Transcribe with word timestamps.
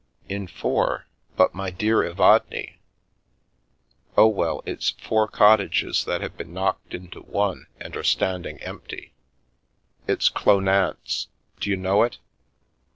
"In 0.37 0.47
four! 0.47 1.05
But, 1.35 1.53
my 1.53 1.69
dear 1.69 2.03
Evadne 2.03 2.79
""Oh, 4.17 4.29
well, 4.29 4.63
it's 4.65 4.89
four 4.99 5.27
cottages 5.27 6.05
that 6.05 6.21
have 6.21 6.35
been 6.35 6.55
knocked 6.55 6.95
into 6.95 7.19
one 7.21 7.67
and 7.79 7.95
are 7.95 8.01
standing 8.03 8.57
empty. 8.63 9.13
It's 10.07 10.27
Clownance. 10.27 11.27
D'you 11.59 11.77
know 11.77 12.01
it 12.01 12.17